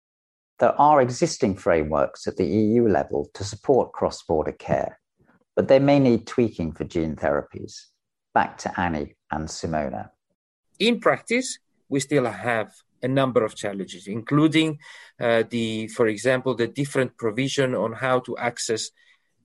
There 0.59 0.79
are 0.79 1.01
existing 1.01 1.55
frameworks 1.55 2.27
at 2.27 2.37
the 2.37 2.45
EU 2.45 2.87
level 2.87 3.29
to 3.33 3.43
support 3.43 3.93
cross-border 3.93 4.51
care, 4.51 4.99
but 5.55 5.67
they 5.67 5.79
may 5.79 5.99
need 5.99 6.27
tweaking 6.27 6.73
for 6.73 6.83
gene 6.83 7.15
therapies. 7.15 7.85
Back 8.33 8.57
to 8.59 8.79
Annie 8.79 9.15
and 9.31 9.47
Simona. 9.47 10.09
In 10.79 10.99
practice, 10.99 11.57
we 11.89 11.99
still 11.99 12.25
have 12.25 12.73
a 13.03 13.07
number 13.07 13.43
of 13.43 13.55
challenges, 13.55 14.07
including 14.07 14.79
uh, 15.19 15.43
the, 15.49 15.87
for 15.87 16.07
example, 16.07 16.55
the 16.55 16.67
different 16.67 17.17
provision 17.17 17.75
on 17.75 17.93
how 17.93 18.19
to 18.19 18.37
access 18.37 18.91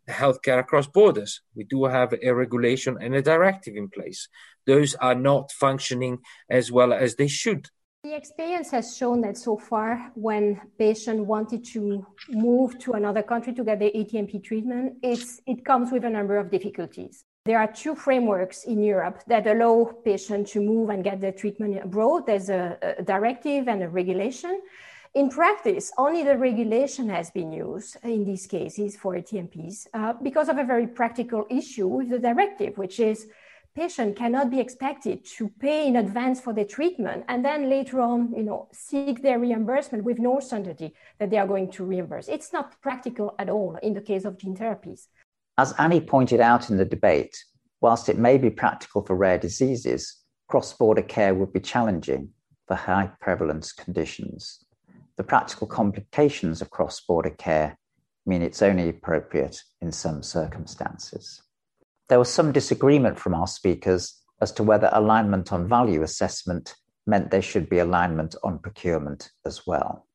healthcare 0.08 0.60
across 0.60 0.86
borders. 0.86 1.40
We 1.54 1.64
do 1.64 1.84
have 1.84 2.14
a 2.22 2.30
regulation 2.30 2.96
and 3.00 3.14
a 3.14 3.22
directive 3.22 3.76
in 3.76 3.88
place. 3.88 4.28
Those 4.66 4.94
are 4.96 5.14
not 5.14 5.52
functioning 5.52 6.18
as 6.48 6.70
well 6.70 6.92
as 6.92 7.16
they 7.16 7.28
should. 7.28 7.68
The 8.04 8.14
experience 8.14 8.70
has 8.70 8.96
shown 8.96 9.20
that 9.22 9.36
so 9.36 9.56
far, 9.56 10.12
when 10.14 10.60
patients 10.78 11.22
wanted 11.26 11.64
to 11.72 12.06
move 12.28 12.78
to 12.80 12.92
another 12.92 13.22
country 13.22 13.52
to 13.54 13.64
get 13.64 13.80
the 13.80 13.90
ATMP 13.90 14.44
treatment, 14.44 14.98
it's, 15.02 15.40
it 15.44 15.64
comes 15.64 15.90
with 15.90 16.04
a 16.04 16.10
number 16.10 16.36
of 16.36 16.50
difficulties. 16.50 17.24
There 17.46 17.60
are 17.60 17.72
two 17.72 17.94
frameworks 17.94 18.64
in 18.64 18.82
Europe 18.82 19.22
that 19.28 19.46
allow 19.46 19.92
patients 20.04 20.50
to 20.50 20.60
move 20.60 20.90
and 20.90 21.04
get 21.04 21.20
their 21.20 21.30
treatment 21.30 21.80
abroad. 21.80 22.26
There's 22.26 22.50
a, 22.50 22.76
a 22.98 23.04
directive 23.04 23.68
and 23.68 23.84
a 23.84 23.88
regulation. 23.88 24.60
In 25.14 25.28
practice, 25.28 25.92
only 25.96 26.24
the 26.24 26.36
regulation 26.36 27.08
has 27.08 27.30
been 27.30 27.52
used 27.52 27.98
in 28.02 28.24
these 28.24 28.48
cases 28.48 28.96
for 28.96 29.14
ATMPs 29.14 29.86
uh, 29.94 30.14
because 30.20 30.48
of 30.48 30.58
a 30.58 30.64
very 30.64 30.88
practical 30.88 31.46
issue 31.48 31.86
with 31.86 32.10
the 32.10 32.18
directive, 32.18 32.76
which 32.78 32.98
is 32.98 33.28
patient 33.76 34.16
cannot 34.16 34.50
be 34.50 34.58
expected 34.58 35.24
to 35.36 35.48
pay 35.60 35.86
in 35.86 35.94
advance 35.94 36.40
for 36.40 36.52
their 36.52 36.64
treatment 36.64 37.24
and 37.28 37.44
then 37.44 37.70
later 37.70 38.00
on, 38.00 38.34
you 38.34 38.42
know, 38.42 38.66
seek 38.72 39.22
their 39.22 39.38
reimbursement 39.38 40.02
with 40.02 40.18
no 40.18 40.40
certainty 40.40 40.92
that 41.20 41.30
they 41.30 41.38
are 41.38 41.46
going 41.46 41.70
to 41.70 41.84
reimburse. 41.84 42.26
It's 42.26 42.52
not 42.52 42.80
practical 42.82 43.36
at 43.38 43.48
all 43.48 43.78
in 43.84 43.94
the 43.94 44.00
case 44.00 44.24
of 44.24 44.36
gene 44.36 44.56
therapies. 44.56 45.06
As 45.58 45.72
Annie 45.78 46.02
pointed 46.02 46.40
out 46.40 46.68
in 46.68 46.76
the 46.76 46.84
debate, 46.84 47.42
whilst 47.80 48.10
it 48.10 48.18
may 48.18 48.36
be 48.36 48.50
practical 48.50 49.02
for 49.02 49.16
rare 49.16 49.38
diseases, 49.38 50.22
cross 50.48 50.72
border 50.74 51.00
care 51.02 51.34
would 51.34 51.52
be 51.52 51.60
challenging 51.60 52.30
for 52.68 52.74
high 52.74 53.10
prevalence 53.20 53.72
conditions. 53.72 54.66
The 55.16 55.24
practical 55.24 55.66
complications 55.66 56.60
of 56.60 56.70
cross 56.70 57.00
border 57.00 57.30
care 57.30 57.78
mean 58.26 58.42
it's 58.42 58.60
only 58.60 58.90
appropriate 58.90 59.62
in 59.80 59.92
some 59.92 60.22
circumstances. 60.22 61.42
There 62.08 62.18
was 62.18 62.32
some 62.32 62.52
disagreement 62.52 63.18
from 63.18 63.34
our 63.34 63.46
speakers 63.46 64.22
as 64.42 64.52
to 64.52 64.62
whether 64.62 64.90
alignment 64.92 65.54
on 65.54 65.68
value 65.68 66.02
assessment 66.02 66.74
meant 67.06 67.30
there 67.30 67.40
should 67.40 67.70
be 67.70 67.78
alignment 67.78 68.34
on 68.44 68.58
procurement 68.58 69.30
as 69.46 69.66
well 69.66 70.05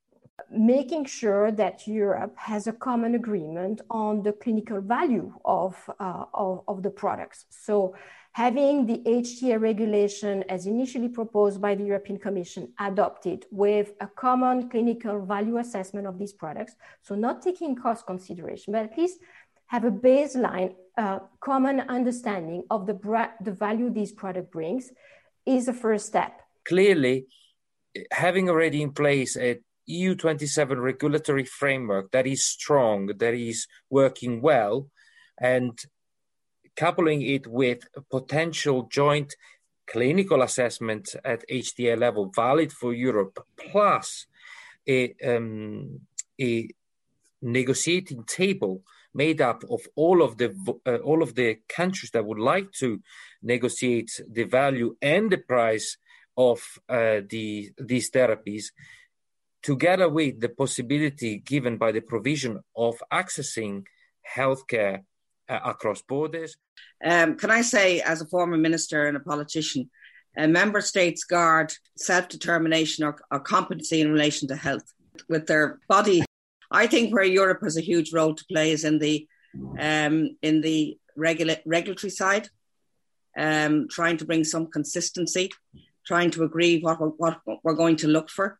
making 0.49 1.05
sure 1.05 1.51
that 1.51 1.87
Europe 1.87 2.33
has 2.37 2.67
a 2.67 2.73
common 2.73 3.15
agreement 3.15 3.81
on 3.89 4.23
the 4.23 4.33
clinical 4.33 4.81
value 4.81 5.33
of, 5.45 5.75
uh, 5.99 6.25
of, 6.33 6.63
of, 6.67 6.83
the 6.83 6.89
products. 6.89 7.45
So 7.49 7.95
having 8.31 8.85
the 8.85 8.99
HTA 9.05 9.59
regulation 9.59 10.43
as 10.49 10.65
initially 10.65 11.09
proposed 11.09 11.61
by 11.61 11.75
the 11.75 11.83
European 11.83 12.17
Commission 12.19 12.73
adopted 12.79 13.45
with 13.51 13.93
a 13.99 14.07
common 14.07 14.69
clinical 14.69 15.25
value 15.25 15.57
assessment 15.57 16.07
of 16.07 16.17
these 16.17 16.33
products, 16.33 16.75
so 17.01 17.15
not 17.15 17.41
taking 17.41 17.75
cost 17.75 18.05
consideration, 18.05 18.73
but 18.73 18.83
at 18.83 18.97
least 18.97 19.19
have 19.67 19.85
a 19.85 19.91
baseline 19.91 20.75
uh, 20.97 21.19
common 21.39 21.79
understanding 21.81 22.63
of 22.69 22.85
the, 22.85 22.93
bra- 22.93 23.31
the 23.41 23.51
value 23.51 23.89
these 23.89 24.11
product 24.11 24.51
brings 24.51 24.91
is 25.45 25.67
a 25.67 25.73
first 25.73 26.05
step. 26.05 26.41
Clearly, 26.65 27.25
having 28.11 28.49
already 28.49 28.81
in 28.81 28.91
place 28.91 29.35
a 29.37 29.59
EU27 29.91 30.81
regulatory 30.81 31.45
framework 31.45 32.11
that 32.11 32.27
is 32.27 32.43
strong, 32.43 33.07
that 33.17 33.33
is 33.33 33.67
working 33.89 34.41
well, 34.41 34.89
and 35.39 35.79
coupling 36.75 37.21
it 37.21 37.47
with 37.47 37.79
potential 38.09 38.83
joint 38.83 39.35
clinical 39.87 40.41
assessment 40.41 41.15
at 41.25 41.47
HTA 41.49 41.97
level, 41.97 42.31
valid 42.33 42.71
for 42.71 42.93
Europe, 42.93 43.45
plus 43.57 44.25
a, 44.87 45.13
um, 45.25 46.01
a 46.39 46.69
negotiating 47.41 48.23
table 48.23 48.83
made 49.13 49.41
up 49.41 49.63
of 49.69 49.81
all 49.95 50.21
of 50.21 50.37
the 50.37 50.55
uh, 50.85 50.97
all 50.97 51.21
of 51.21 51.35
the 51.35 51.57
countries 51.67 52.11
that 52.11 52.25
would 52.25 52.39
like 52.39 52.71
to 52.71 53.01
negotiate 53.43 54.21
the 54.29 54.43
value 54.43 54.95
and 55.01 55.31
the 55.31 55.37
price 55.37 55.97
of 56.37 56.79
uh, 56.87 57.19
the 57.29 57.71
these 57.77 58.09
therapies 58.11 58.71
together 59.63 60.09
with 60.09 60.39
the 60.39 60.49
possibility 60.49 61.37
given 61.39 61.77
by 61.77 61.91
the 61.91 62.01
provision 62.01 62.59
of 62.75 62.95
accessing 63.11 63.83
healthcare 64.35 65.03
uh, 65.49 65.59
across 65.65 66.01
borders. 66.01 66.55
Um, 67.03 67.35
can 67.37 67.51
I 67.51 67.61
say, 67.61 68.01
as 68.01 68.21
a 68.21 68.27
former 68.27 68.57
minister 68.57 69.07
and 69.07 69.17
a 69.17 69.19
politician, 69.19 69.89
a 70.37 70.47
member 70.47 70.81
states 70.81 71.23
guard 71.25 71.73
self 71.97 72.27
determination 72.29 73.03
or, 73.03 73.17
or 73.31 73.39
competency 73.39 74.01
in 74.01 74.11
relation 74.11 74.47
to 74.47 74.55
health 74.55 74.93
with 75.27 75.45
their 75.47 75.79
body. 75.87 76.23
I 76.71 76.87
think 76.87 77.13
where 77.13 77.23
Europe 77.23 77.59
has 77.63 77.77
a 77.77 77.81
huge 77.81 78.13
role 78.13 78.33
to 78.33 78.45
play 78.45 78.71
is 78.71 78.85
in 78.85 78.99
the 78.99 79.27
um, 79.79 80.37
in 80.41 80.61
the 80.61 80.97
regula- 81.17 81.57
regulatory 81.65 82.11
side. 82.11 82.49
um, 83.37 83.87
trying 83.89 84.17
to 84.17 84.25
bring 84.25 84.43
some 84.43 84.67
consistency, 84.67 85.51
trying 86.05 86.31
to 86.31 86.43
agree 86.43 86.79
what 86.81 86.99
we're, 86.99 87.11
what 87.17 87.41
we're 87.63 87.73
going 87.73 87.95
to 87.97 88.07
look 88.07 88.29
for. 88.29 88.59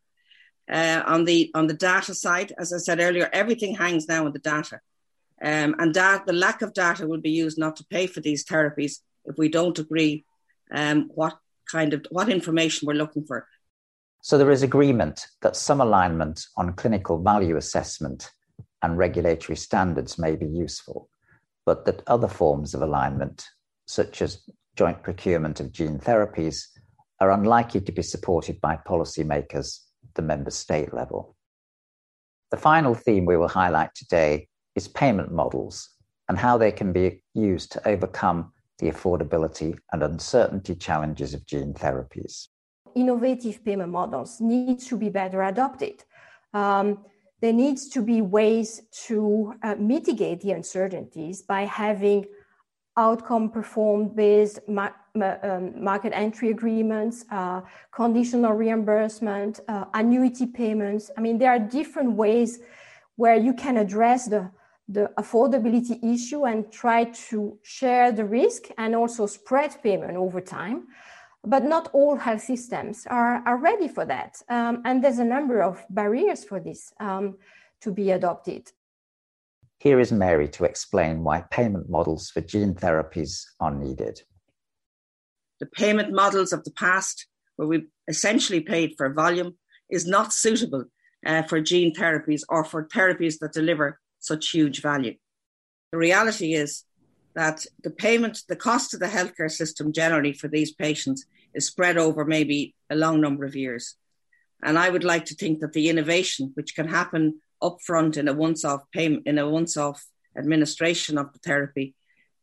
Uh, 0.70 1.02
on 1.06 1.24
the 1.24 1.50
on 1.54 1.66
the 1.66 1.74
data 1.74 2.14
side, 2.14 2.52
as 2.56 2.72
I 2.72 2.78
said 2.78 3.00
earlier, 3.00 3.28
everything 3.32 3.74
hangs 3.74 4.06
now 4.08 4.26
on 4.26 4.32
the 4.32 4.38
data, 4.38 4.80
um, 5.42 5.74
and 5.78 5.92
that 5.94 6.24
the 6.24 6.32
lack 6.32 6.62
of 6.62 6.72
data 6.72 7.06
will 7.06 7.20
be 7.20 7.30
used 7.30 7.58
not 7.58 7.76
to 7.76 7.84
pay 7.90 8.06
for 8.06 8.20
these 8.20 8.44
therapies 8.44 9.00
if 9.24 9.36
we 9.36 9.48
don't 9.48 9.78
agree 9.78 10.24
um, 10.72 11.10
what 11.14 11.36
kind 11.70 11.92
of 11.94 12.06
what 12.10 12.28
information 12.28 12.86
we're 12.86 12.94
looking 12.94 13.24
for. 13.24 13.46
So 14.20 14.38
there 14.38 14.52
is 14.52 14.62
agreement 14.62 15.26
that 15.40 15.56
some 15.56 15.80
alignment 15.80 16.46
on 16.56 16.74
clinical 16.74 17.20
value 17.20 17.56
assessment 17.56 18.30
and 18.82 18.96
regulatory 18.96 19.56
standards 19.56 20.16
may 20.16 20.36
be 20.36 20.46
useful, 20.46 21.08
but 21.66 21.84
that 21.86 22.02
other 22.06 22.28
forms 22.28 22.72
of 22.72 22.82
alignment, 22.82 23.44
such 23.86 24.22
as 24.22 24.44
joint 24.76 25.02
procurement 25.02 25.58
of 25.58 25.72
gene 25.72 25.98
therapies, 25.98 26.66
are 27.20 27.32
unlikely 27.32 27.80
to 27.80 27.92
be 27.92 28.02
supported 28.02 28.60
by 28.60 28.78
policymakers 28.86 29.80
the 30.14 30.22
member 30.22 30.50
state 30.50 30.92
level. 30.92 31.36
The 32.50 32.56
final 32.56 32.94
theme 32.94 33.24
we 33.24 33.36
will 33.36 33.48
highlight 33.48 33.94
today 33.94 34.48
is 34.74 34.88
payment 34.88 35.32
models 35.32 35.88
and 36.28 36.38
how 36.38 36.58
they 36.58 36.72
can 36.72 36.92
be 36.92 37.22
used 37.34 37.72
to 37.72 37.88
overcome 37.88 38.52
the 38.78 38.90
affordability 38.90 39.78
and 39.92 40.02
uncertainty 40.02 40.74
challenges 40.74 41.34
of 41.34 41.46
gene 41.46 41.74
therapies. 41.74 42.48
Innovative 42.94 43.64
payment 43.64 43.90
models 43.90 44.40
need 44.40 44.80
to 44.80 44.96
be 44.96 45.08
better 45.08 45.42
adopted. 45.42 46.04
Um, 46.52 47.04
there 47.40 47.52
needs 47.52 47.88
to 47.90 48.02
be 48.02 48.22
ways 48.22 48.82
to 49.06 49.54
uh, 49.62 49.74
mitigate 49.78 50.40
the 50.40 50.52
uncertainties 50.52 51.42
by 51.42 51.62
having 51.62 52.26
outcome 52.96 53.50
performed 53.50 54.14
based 54.14 54.60
ma- 54.68 54.90
ma- 55.14 55.36
um, 55.42 55.82
market 55.82 56.12
entry 56.14 56.50
agreements, 56.50 57.24
uh, 57.30 57.60
conditional 57.90 58.52
reimbursement, 58.52 59.60
uh, 59.68 59.84
annuity 59.94 60.46
payments. 60.46 61.10
I 61.16 61.20
mean, 61.20 61.38
there 61.38 61.50
are 61.50 61.58
different 61.58 62.12
ways 62.12 62.60
where 63.16 63.36
you 63.36 63.54
can 63.54 63.76
address 63.76 64.26
the 64.26 64.50
the 64.88 65.10
affordability 65.16 66.02
issue 66.02 66.44
and 66.44 66.70
try 66.70 67.04
to 67.04 67.58
share 67.62 68.12
the 68.12 68.24
risk 68.24 68.64
and 68.78 68.94
also 68.94 69.26
spread 69.26 69.82
payment 69.82 70.16
over 70.16 70.40
time. 70.40 70.88
But 71.44 71.64
not 71.64 71.88
all 71.92 72.16
health 72.16 72.42
systems 72.42 73.06
are, 73.06 73.42
are 73.46 73.56
ready 73.56 73.88
for 73.88 74.04
that. 74.04 74.40
Um, 74.48 74.82
and 74.84 75.02
there's 75.02 75.18
a 75.18 75.24
number 75.24 75.62
of 75.62 75.84
barriers 75.90 76.44
for 76.44 76.60
this 76.60 76.92
um, 77.00 77.36
to 77.80 77.90
be 77.90 78.10
adopted. 78.10 78.70
Here 79.82 79.98
is 79.98 80.12
Mary 80.12 80.46
to 80.50 80.62
explain 80.62 81.24
why 81.24 81.40
payment 81.50 81.90
models 81.90 82.30
for 82.30 82.40
gene 82.40 82.72
therapies 82.72 83.42
are 83.58 83.74
needed. 83.74 84.22
The 85.58 85.66
payment 85.66 86.12
models 86.12 86.52
of 86.52 86.62
the 86.62 86.70
past, 86.70 87.26
where 87.56 87.66
we 87.66 87.86
essentially 88.06 88.60
paid 88.60 88.94
for 88.96 89.12
volume, 89.12 89.58
is 89.90 90.06
not 90.06 90.32
suitable 90.32 90.84
uh, 91.26 91.42
for 91.42 91.60
gene 91.60 91.92
therapies 91.92 92.42
or 92.48 92.64
for 92.64 92.86
therapies 92.86 93.40
that 93.40 93.54
deliver 93.54 93.98
such 94.20 94.50
huge 94.50 94.82
value. 94.82 95.16
The 95.90 95.98
reality 95.98 96.54
is 96.54 96.84
that 97.34 97.66
the 97.82 97.90
payment, 97.90 98.42
the 98.48 98.54
cost 98.54 98.94
of 98.94 99.00
the 99.00 99.06
healthcare 99.06 99.50
system 99.50 99.92
generally 99.92 100.32
for 100.32 100.46
these 100.46 100.72
patients 100.72 101.26
is 101.54 101.66
spread 101.66 101.98
over 101.98 102.24
maybe 102.24 102.76
a 102.88 102.94
long 102.94 103.20
number 103.20 103.44
of 103.44 103.56
years. 103.56 103.96
And 104.62 104.78
I 104.78 104.90
would 104.90 105.02
like 105.02 105.24
to 105.24 105.34
think 105.34 105.58
that 105.58 105.72
the 105.72 105.88
innovation, 105.88 106.52
which 106.54 106.76
can 106.76 106.86
happen 106.86 107.40
upfront 107.62 108.16
in 108.16 108.28
a 108.28 108.34
once-off 108.34 108.82
payment, 108.92 109.26
in 109.26 109.38
a 109.38 109.48
once-off 109.48 110.04
administration 110.36 111.16
of 111.16 111.32
the 111.32 111.38
therapy, 111.38 111.94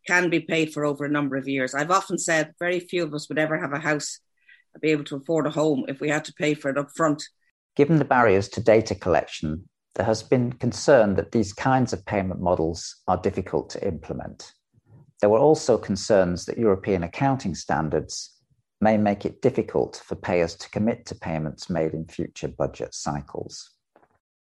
can 0.08 0.30
be 0.30 0.40
paid 0.40 0.74
for 0.74 0.86
over 0.86 1.06
a 1.06 1.10
number 1.10 1.36
of 1.36 1.48
years. 1.48 1.76
I've 1.76 1.92
often 1.92 2.18
said 2.18 2.54
very 2.58 2.80
few 2.80 3.04
of 3.04 3.14
us 3.14 3.30
would 3.30 3.38
ever 3.38 3.60
have 3.60 3.74
a 3.74 3.80
house, 3.80 4.20
be 4.82 4.92
able 4.92 5.04
to 5.04 5.18
afford 5.18 5.46
a 5.46 5.50
home 5.50 5.86
if 5.88 6.00
we 6.00 6.10
had 6.10 6.24
to 6.26 6.34
pay 6.34 6.54
for 6.54 6.70
it 6.70 6.78
upfront. 6.78 7.24
Given 7.76 7.98
the 7.98 8.06
barriers 8.06 8.48
to 8.50 8.62
data 8.62 8.96
collection 8.96 9.68
there 9.96 10.06
has 10.06 10.24
been 10.24 10.54
concern 10.54 11.16
that 11.16 11.34
these 11.34 11.52
kinds 11.52 11.92
of 11.92 12.06
payment 12.06 12.40
models 12.40 13.02
are 13.08 13.18
difficult 13.18 13.70
to 13.72 13.86
implement. 13.86 14.54
There 15.20 15.30
were 15.30 15.40
also 15.40 15.78
concerns 15.78 16.46
that 16.46 16.58
European 16.58 17.04
accounting 17.04 17.54
standards 17.54 18.38
may 18.80 18.96
make 18.96 19.26
it 19.26 19.42
difficult 19.42 20.02
for 20.06 20.16
payers 20.16 20.56
to 20.56 20.70
commit 20.70 21.06
to 21.08 21.16
payments 21.16 21.70
made 21.70 21.94
in 21.94 22.06
future 22.06 22.48
budget 22.48 22.94
cycles. 22.94 23.72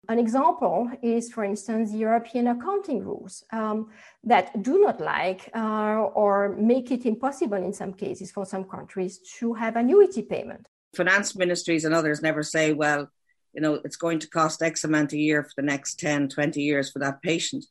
An 0.09 0.19
example 0.19 0.91
is, 1.03 1.33
for 1.33 1.43
instance, 1.45 1.93
European 1.93 2.47
accounting 2.49 3.05
rules 3.05 3.45
um, 3.53 3.91
that 4.23 4.63
do 4.63 4.81
not 4.81 5.01
like 5.01 5.51
uh, 5.55 6.11
or 6.15 6.55
make 6.57 6.91
it 6.93 7.07
impossible 7.07 7.57
in 7.57 7.73
some 7.73 7.93
cases 7.93 8.31
for 8.31 8.47
some 8.47 8.65
countries 8.65 9.19
to 9.39 9.55
have 9.55 9.75
annuity 9.75 10.23
payment. 10.23 10.69
Finance 10.95 11.35
ministries 11.35 11.85
and 11.85 11.95
others 11.95 12.23
never 12.23 12.43
say, 12.43 12.73
well, 12.73 13.11
you 13.53 13.61
know, 13.61 13.81
it's 13.85 13.97
going 13.97 14.19
to 14.21 14.29
cost 14.29 14.63
X 14.63 14.85
amount 14.85 15.13
a 15.13 15.19
year 15.19 15.43
for 15.43 15.55
the 15.57 15.63
next 15.63 15.99
10, 15.99 16.29
20 16.29 16.63
years 16.63 16.91
for 16.91 17.01
that 17.01 17.21
patient. 17.23 17.65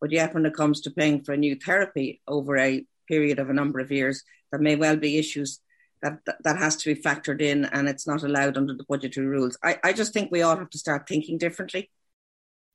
But 0.00 0.12
yet, 0.12 0.34
when 0.34 0.46
it 0.46 0.54
comes 0.54 0.80
to 0.82 0.90
paying 0.90 1.24
for 1.24 1.32
a 1.32 1.36
new 1.36 1.56
therapy 1.56 2.20
over 2.28 2.58
a 2.58 2.84
period 3.08 3.38
of 3.38 3.50
a 3.50 3.54
number 3.54 3.80
of 3.80 3.90
years, 3.90 4.22
there 4.50 4.60
may 4.60 4.76
well 4.76 4.96
be 4.96 5.18
issues 5.18 5.60
that, 6.02 6.18
that, 6.44 6.58
has 6.58 6.76
to 6.76 6.94
be 6.94 7.00
factored 7.00 7.40
in 7.40 7.64
and 7.66 7.88
it's 7.88 8.06
not 8.06 8.22
allowed 8.22 8.56
under 8.56 8.74
the 8.74 8.84
budgetary 8.88 9.26
rules. 9.26 9.56
I, 9.62 9.78
I 9.84 9.92
just 9.92 10.12
think 10.12 10.30
we 10.30 10.42
all 10.42 10.56
have 10.56 10.70
to 10.70 10.78
start 10.78 11.08
thinking 11.08 11.38
differently. 11.38 11.90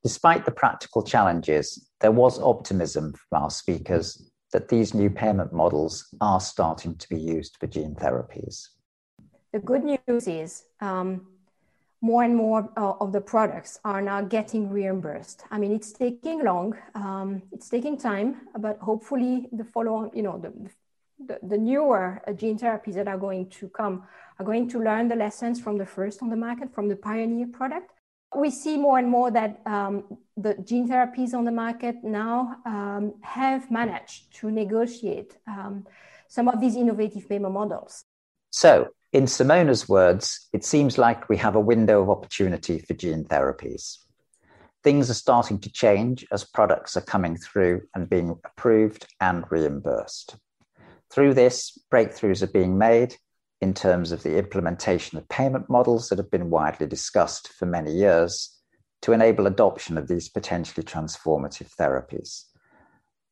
Despite 0.02 0.44
the 0.44 0.52
practical 0.52 1.02
challenges, 1.02 1.88
there 2.00 2.12
was 2.12 2.40
optimism 2.40 3.14
from 3.28 3.42
our 3.42 3.50
speakers 3.50 4.30
that 4.52 4.68
these 4.68 4.94
new 4.94 5.10
payment 5.10 5.52
models 5.52 6.06
are 6.20 6.40
starting 6.40 6.96
to 6.96 7.08
be 7.08 7.20
used 7.20 7.56
for 7.60 7.66
gene 7.66 7.94
therapies. 7.94 8.68
The 9.52 9.58
good 9.58 9.84
news 9.84 10.28
is 10.28 10.64
um, 10.80 11.26
more 12.00 12.22
and 12.22 12.34
more 12.36 12.70
uh, 12.76 12.92
of 13.00 13.12
the 13.12 13.20
products 13.20 13.80
are 13.84 14.00
now 14.00 14.22
getting 14.22 14.70
reimbursed. 14.70 15.42
I 15.50 15.58
mean, 15.58 15.72
it's 15.72 15.92
taking 15.92 16.44
long, 16.44 16.76
um, 16.94 17.42
it's 17.52 17.68
taking 17.68 17.98
time, 17.98 18.48
but 18.58 18.78
hopefully 18.78 19.48
the 19.52 19.64
follow, 19.64 19.94
on, 19.94 20.10
you 20.14 20.22
know, 20.22 20.38
the, 20.38 20.52
the, 21.24 21.38
the, 21.42 21.58
newer 21.58 22.22
uh, 22.26 22.32
gene 22.32 22.58
therapies 22.58 22.94
that 22.94 23.08
are 23.08 23.18
going 23.18 23.48
to 23.50 23.68
come 23.68 24.04
are 24.38 24.44
going 24.44 24.68
to 24.68 24.78
learn 24.78 25.08
the 25.08 25.16
lessons 25.16 25.60
from 25.60 25.78
the 25.78 25.86
first 25.86 26.22
on 26.22 26.30
the 26.30 26.36
market, 26.36 26.72
from 26.72 26.88
the 26.88 26.96
pioneer 26.96 27.48
product. 27.48 27.90
We 28.36 28.50
see 28.50 28.76
more 28.76 28.98
and 28.98 29.08
more 29.08 29.30
that 29.30 29.60
um, 29.66 30.18
the 30.36 30.54
gene 30.62 30.88
therapies 30.88 31.34
on 31.34 31.44
the 31.44 31.52
market 31.52 31.96
now 32.04 32.56
um, 32.66 33.14
have 33.22 33.70
managed 33.70 34.34
to 34.36 34.50
negotiate 34.50 35.36
um, 35.46 35.86
some 36.28 36.48
of 36.48 36.60
these 36.60 36.76
innovative 36.76 37.28
payment 37.28 37.54
models. 37.54 38.04
So, 38.50 38.88
in 39.12 39.24
Simona's 39.24 39.88
words, 39.88 40.48
it 40.52 40.64
seems 40.64 40.98
like 40.98 41.30
we 41.30 41.38
have 41.38 41.56
a 41.56 41.60
window 41.60 42.02
of 42.02 42.10
opportunity 42.10 42.78
for 42.78 42.92
gene 42.92 43.24
therapies. 43.24 43.98
Things 44.84 45.10
are 45.10 45.14
starting 45.14 45.58
to 45.60 45.72
change 45.72 46.26
as 46.30 46.44
products 46.44 46.96
are 46.96 47.02
coming 47.02 47.36
through 47.36 47.82
and 47.94 48.08
being 48.08 48.30
approved 48.44 49.06
and 49.20 49.44
reimbursed. 49.50 50.36
Through 51.10 51.34
this, 51.34 51.78
breakthroughs 51.92 52.42
are 52.42 52.52
being 52.52 52.78
made 52.78 53.16
in 53.60 53.74
terms 53.74 54.12
of 54.12 54.22
the 54.22 54.38
implementation 54.38 55.18
of 55.18 55.28
payment 55.28 55.68
models 55.68 56.08
that 56.08 56.18
have 56.18 56.30
been 56.30 56.50
widely 56.50 56.86
discussed 56.86 57.48
for 57.48 57.66
many 57.66 57.92
years 57.92 58.56
to 59.02 59.12
enable 59.12 59.46
adoption 59.46 59.98
of 59.98 60.08
these 60.08 60.28
potentially 60.28 60.84
transformative 60.84 61.74
therapies. 61.76 62.44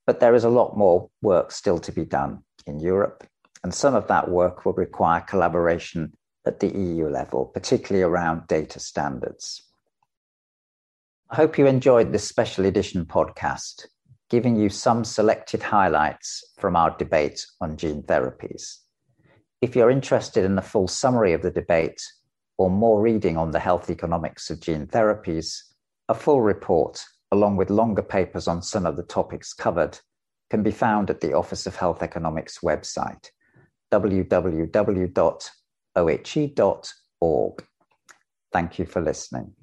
But 0.07 0.21
there 0.21 0.35
is 0.35 0.45
a 0.45 0.49
lot 0.49 0.77
more 0.77 1.11
work 1.23 1.53
still 1.53 1.79
to 1.81 1.93
be 1.93 2.05
done 2.05 2.45
in 2.67 2.81
Europe 2.81 3.27
and 3.67 3.75
some 3.75 3.97
of 3.97 4.07
that 4.07 4.31
work 4.31 4.65
will 4.65 4.75
require 4.75 5.21
collaboration 5.21 6.12
at 6.47 6.61
the 6.61 6.69
EU 6.69 7.09
level, 7.09 7.47
particularly 7.47 8.05
around 8.05 8.47
data 8.47 8.79
standards. 8.79 9.61
I 11.29 11.35
hope 11.35 11.59
you 11.59 11.67
enjoyed 11.67 12.12
this 12.12 12.29
special 12.29 12.65
edition 12.65 13.07
podcast, 13.07 13.87
giving 14.29 14.57
you 14.57 14.69
some 14.69 15.05
selected 15.05 15.62
highlights 15.62 16.45
from 16.59 16.77
our 16.77 16.97
debate 16.97 17.47
on 17.61 17.77
gene 17.77 18.03
therapies. 18.03 18.79
If 19.62 19.77
you're 19.77 19.91
interested 19.91 20.45
in 20.45 20.57
the 20.57 20.62
full 20.62 20.89
summary 20.89 21.33
of 21.33 21.43
the 21.43 21.51
debate 21.51 22.03
or 22.59 22.71
more 22.71 23.01
reading 23.01 23.37
on 23.37 23.51
the 23.53 23.61
health 23.61 23.91
economics 23.91 24.51
of 24.51 24.61
gene 24.61 24.87
therapies, 24.87 25.62
a 26.09 26.15
full 26.15 26.41
report, 26.41 27.05
along 27.33 27.57
with 27.57 27.71
longer 27.71 28.03
papers 28.03 28.49
on 28.49 28.62
some 28.62 28.87
of 28.87 28.97
the 28.97 29.03
topics 29.03 29.53
covered, 29.53 29.99
can 30.51 30.62
be 30.62 30.71
found 30.71 31.11
at 31.11 31.21
the 31.21 31.33
Office 31.33 31.67
of 31.67 31.77
Health 31.77 32.03
Economics 32.03 32.61
website 32.61 33.31
www.ohe.org. 33.93 35.15
Thank 38.53 38.79
you 38.79 38.87
for 38.87 39.01
listening. 39.01 39.55